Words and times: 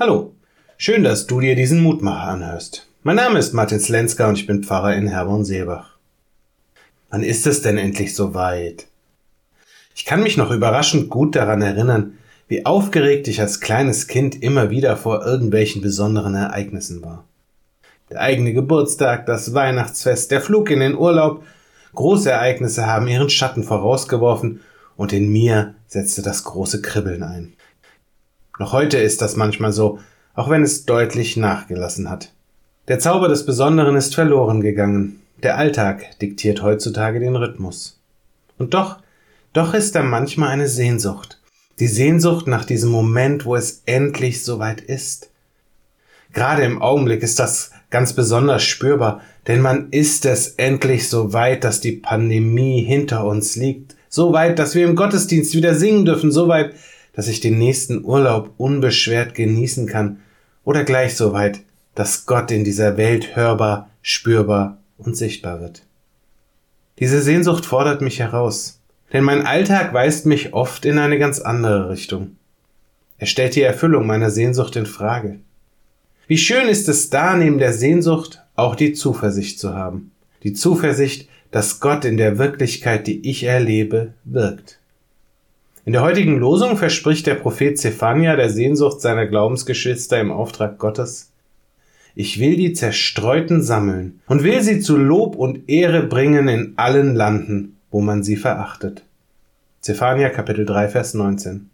Hallo, 0.00 0.32
schön, 0.76 1.02
dass 1.02 1.26
du 1.26 1.40
dir 1.40 1.56
diesen 1.56 1.82
Mutmacher 1.82 2.28
anhörst. 2.28 2.86
Mein 3.02 3.16
Name 3.16 3.40
ist 3.40 3.52
Martin 3.52 3.80
Slenska 3.80 4.28
und 4.28 4.38
ich 4.38 4.46
bin 4.46 4.62
Pfarrer 4.62 4.94
in 4.94 5.08
Herborn-Seebach. 5.08 5.96
Wann 7.10 7.24
ist 7.24 7.48
es 7.48 7.62
denn 7.62 7.78
endlich 7.78 8.14
soweit? 8.14 8.86
Ich 9.96 10.04
kann 10.04 10.22
mich 10.22 10.36
noch 10.36 10.52
überraschend 10.52 11.10
gut 11.10 11.34
daran 11.34 11.62
erinnern, 11.62 12.16
wie 12.46 12.64
aufgeregt 12.64 13.26
ich 13.26 13.40
als 13.40 13.58
kleines 13.58 14.06
Kind 14.06 14.40
immer 14.40 14.70
wieder 14.70 14.96
vor 14.96 15.26
irgendwelchen 15.26 15.82
besonderen 15.82 16.36
Ereignissen 16.36 17.02
war. 17.02 17.24
Der 18.08 18.20
eigene 18.20 18.52
Geburtstag, 18.52 19.26
das 19.26 19.52
Weihnachtsfest, 19.52 20.30
der 20.30 20.40
Flug 20.40 20.70
in 20.70 20.78
den 20.78 20.96
Urlaub, 20.96 21.42
große 21.96 22.30
Ereignisse 22.30 22.86
haben 22.86 23.08
ihren 23.08 23.30
Schatten 23.30 23.64
vorausgeworfen 23.64 24.60
und 24.96 25.12
in 25.12 25.28
mir 25.28 25.74
setzte 25.88 26.22
das 26.22 26.44
große 26.44 26.82
Kribbeln 26.82 27.24
ein. 27.24 27.54
Noch 28.58 28.72
heute 28.72 28.98
ist 28.98 29.22
das 29.22 29.36
manchmal 29.36 29.72
so, 29.72 30.00
auch 30.34 30.50
wenn 30.50 30.62
es 30.62 30.84
deutlich 30.84 31.36
nachgelassen 31.36 32.10
hat. 32.10 32.32
Der 32.88 32.98
Zauber 32.98 33.28
des 33.28 33.46
Besonderen 33.46 33.96
ist 33.96 34.14
verloren 34.14 34.60
gegangen. 34.60 35.20
Der 35.42 35.56
Alltag 35.56 36.18
diktiert 36.20 36.62
heutzutage 36.62 37.20
den 37.20 37.36
Rhythmus. 37.36 38.00
Und 38.58 38.74
doch, 38.74 38.98
doch 39.52 39.74
ist 39.74 39.94
da 39.94 40.02
manchmal 40.02 40.50
eine 40.50 40.68
Sehnsucht. 40.68 41.40
Die 41.78 41.86
Sehnsucht 41.86 42.48
nach 42.48 42.64
diesem 42.64 42.90
Moment, 42.90 43.44
wo 43.44 43.54
es 43.54 43.82
endlich 43.86 44.42
soweit 44.42 44.80
ist. 44.80 45.30
Gerade 46.32 46.62
im 46.64 46.82
Augenblick 46.82 47.22
ist 47.22 47.38
das 47.38 47.70
ganz 47.90 48.12
besonders 48.12 48.64
spürbar, 48.64 49.20
denn 49.46 49.60
man 49.60 49.90
ist 49.90 50.26
es 50.26 50.48
endlich 50.56 51.08
so 51.08 51.32
weit, 51.32 51.64
dass 51.64 51.80
die 51.80 51.92
Pandemie 51.92 52.82
hinter 52.82 53.24
uns 53.24 53.56
liegt, 53.56 53.94
so 54.08 54.32
weit, 54.32 54.58
dass 54.58 54.74
wir 54.74 54.84
im 54.84 54.96
Gottesdienst 54.96 55.54
wieder 55.54 55.74
singen 55.74 56.04
dürfen, 56.04 56.32
so 56.32 56.48
weit, 56.48 56.74
dass 57.12 57.28
ich 57.28 57.40
den 57.40 57.58
nächsten 57.58 58.04
Urlaub 58.04 58.52
unbeschwert 58.56 59.34
genießen 59.34 59.86
kann 59.86 60.20
oder 60.64 60.84
gleich 60.84 61.16
so 61.16 61.32
weit, 61.32 61.60
dass 61.94 62.26
Gott 62.26 62.50
in 62.50 62.64
dieser 62.64 62.96
Welt 62.96 63.34
hörbar, 63.34 63.90
spürbar 64.02 64.78
und 64.98 65.16
sichtbar 65.16 65.60
wird. 65.60 65.82
Diese 66.98 67.20
Sehnsucht 67.20 67.66
fordert 67.66 68.02
mich 68.02 68.18
heraus, 68.18 68.80
denn 69.12 69.24
mein 69.24 69.46
Alltag 69.46 69.92
weist 69.94 70.26
mich 70.26 70.52
oft 70.52 70.84
in 70.84 70.98
eine 70.98 71.18
ganz 71.18 71.40
andere 71.40 71.90
Richtung. 71.90 72.36
Er 73.18 73.26
stellt 73.26 73.56
die 73.56 73.62
Erfüllung 73.62 74.06
meiner 74.06 74.30
Sehnsucht 74.30 74.76
in 74.76 74.86
Frage. 74.86 75.38
Wie 76.26 76.38
schön 76.38 76.68
ist 76.68 76.88
es 76.88 77.10
da, 77.10 77.36
neben 77.36 77.58
der 77.58 77.72
Sehnsucht 77.72 78.42
auch 78.54 78.74
die 78.74 78.92
Zuversicht 78.92 79.58
zu 79.58 79.74
haben. 79.74 80.12
Die 80.42 80.52
Zuversicht, 80.52 81.28
dass 81.50 81.80
Gott 81.80 82.04
in 82.04 82.16
der 82.16 82.38
Wirklichkeit, 82.38 83.06
die 83.06 83.28
ich 83.28 83.44
erlebe, 83.44 84.12
wirkt. 84.24 84.78
In 85.88 85.92
der 85.92 86.02
heutigen 86.02 86.38
Losung 86.38 86.76
verspricht 86.76 87.26
der 87.26 87.36
Prophet 87.36 87.78
Zephania 87.78 88.36
der 88.36 88.50
Sehnsucht 88.50 89.00
seiner 89.00 89.24
Glaubensgeschwister 89.24 90.20
im 90.20 90.30
Auftrag 90.30 90.76
Gottes, 90.76 91.32
ich 92.14 92.38
will 92.38 92.56
die 92.56 92.74
Zerstreuten 92.74 93.62
sammeln 93.62 94.20
und 94.26 94.42
will 94.42 94.60
sie 94.60 94.80
zu 94.80 94.98
Lob 94.98 95.34
und 95.34 95.66
Ehre 95.70 96.02
bringen 96.02 96.46
in 96.46 96.74
allen 96.76 97.14
Landen, 97.14 97.78
wo 97.90 98.02
man 98.02 98.22
sie 98.22 98.36
verachtet. 98.36 99.02
Zephania 99.80 100.28
Kapitel 100.28 100.66
3 100.66 100.88
Vers 100.88 101.14
19. 101.14 101.70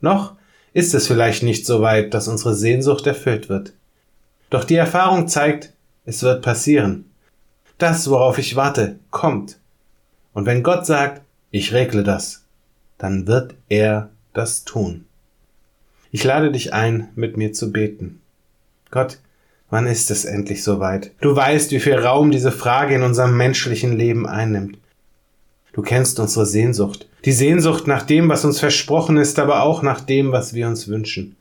Noch 0.00 0.36
ist 0.72 0.94
es 0.94 1.08
vielleicht 1.08 1.42
nicht 1.42 1.66
so 1.66 1.82
weit, 1.82 2.14
dass 2.14 2.28
unsere 2.28 2.54
Sehnsucht 2.54 3.08
erfüllt 3.08 3.48
wird. 3.48 3.72
Doch 4.48 4.62
die 4.62 4.76
Erfahrung 4.76 5.26
zeigt, 5.26 5.72
es 6.04 6.22
wird 6.22 6.40
passieren. 6.40 7.06
Das, 7.78 8.08
worauf 8.08 8.38
ich 8.38 8.54
warte, 8.54 9.00
kommt. 9.10 9.58
Und 10.32 10.46
wenn 10.46 10.62
Gott 10.62 10.86
sagt, 10.86 11.22
ich 11.50 11.72
regle 11.72 12.04
das, 12.04 12.45
dann 12.98 13.26
wird 13.26 13.54
er 13.68 14.10
das 14.32 14.64
tun. 14.64 15.04
Ich 16.10 16.24
lade 16.24 16.50
dich 16.52 16.72
ein, 16.72 17.08
mit 17.14 17.36
mir 17.36 17.52
zu 17.52 17.72
beten. 17.72 18.20
Gott, 18.90 19.18
wann 19.70 19.86
ist 19.86 20.10
es 20.10 20.24
endlich 20.24 20.62
soweit? 20.62 21.10
Du 21.20 21.34
weißt, 21.34 21.72
wie 21.72 21.80
viel 21.80 21.96
Raum 21.96 22.30
diese 22.30 22.52
Frage 22.52 22.94
in 22.94 23.02
unserem 23.02 23.36
menschlichen 23.36 23.96
Leben 23.96 24.26
einnimmt. 24.26 24.78
Du 25.72 25.82
kennst 25.82 26.18
unsere 26.20 26.46
Sehnsucht, 26.46 27.06
die 27.26 27.32
Sehnsucht 27.32 27.86
nach 27.86 28.02
dem, 28.02 28.28
was 28.28 28.44
uns 28.44 28.60
versprochen 28.60 29.16
ist, 29.18 29.38
aber 29.38 29.62
auch 29.62 29.82
nach 29.82 30.00
dem, 30.00 30.32
was 30.32 30.54
wir 30.54 30.68
uns 30.68 30.88
wünschen. 30.88 31.36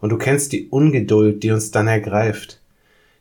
Und 0.00 0.10
du 0.10 0.18
kennst 0.18 0.52
die 0.52 0.68
Ungeduld, 0.68 1.42
die 1.42 1.50
uns 1.50 1.70
dann 1.70 1.86
ergreift. 1.86 2.60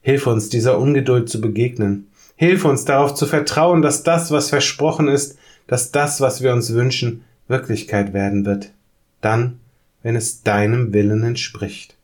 Hilf 0.02 0.28
uns, 0.28 0.50
dieser 0.50 0.80
Ungeduld 0.80 1.30
zu 1.30 1.40
begegnen. 1.40 2.08
Hilf 2.36 2.66
uns 2.66 2.86
darauf 2.86 3.14
zu 3.14 3.26
vertrauen, 3.26 3.82
dass 3.82 4.04
das, 4.04 4.32
was 4.32 4.50
versprochen 4.50 5.08
ist, 5.08 5.38
dass 5.68 5.92
das, 5.92 6.20
was 6.20 6.42
wir 6.42 6.52
uns 6.52 6.74
wünschen, 6.74 7.24
Wirklichkeit 7.50 8.14
werden 8.14 8.46
wird, 8.46 8.72
dann, 9.20 9.60
wenn 10.02 10.16
es 10.16 10.44
deinem 10.44 10.94
Willen 10.94 11.24
entspricht. 11.24 11.98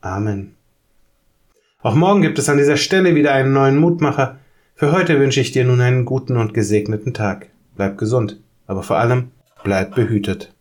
Amen. 0.00 0.54
Auch 1.82 1.94
morgen 1.94 2.22
gibt 2.22 2.38
es 2.38 2.48
an 2.48 2.58
dieser 2.58 2.76
Stelle 2.76 3.14
wieder 3.14 3.32
einen 3.32 3.52
neuen 3.52 3.76
Mutmacher. 3.78 4.38
Für 4.74 4.92
heute 4.92 5.18
wünsche 5.18 5.40
ich 5.40 5.52
dir 5.52 5.64
nun 5.64 5.80
einen 5.80 6.04
guten 6.04 6.36
und 6.36 6.54
gesegneten 6.54 7.12
Tag. 7.12 7.48
Bleib 7.76 7.98
gesund, 7.98 8.40
aber 8.66 8.82
vor 8.82 8.96
allem 8.96 9.30
bleib 9.62 9.94
behütet. 9.94 10.54